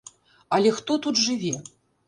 [0.57, 1.55] Але хто тут жыве?